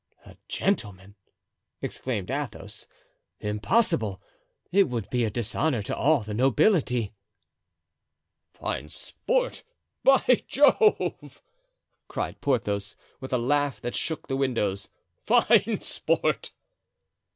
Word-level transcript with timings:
"A 0.25 0.35
gentleman!" 0.47 1.13
exclaimed 1.79 2.31
Athos. 2.31 2.87
"Impossible! 3.39 4.19
It 4.71 4.89
would 4.89 5.07
be 5.11 5.25
a 5.25 5.29
dishonor 5.29 5.83
to 5.83 5.95
all 5.95 6.21
the 6.21 6.33
nobility." 6.33 7.13
"Fine 8.51 8.89
sport, 8.89 9.63
by 10.03 10.41
Jove!" 10.47 11.43
cried 12.07 12.41
Porthos, 12.41 12.95
with 13.19 13.31
a 13.31 13.37
laugh 13.37 13.79
that 13.81 13.93
shook 13.93 14.27
the 14.27 14.35
windows. 14.35 14.89
"Fine 15.23 15.81
sport!" 15.81 16.51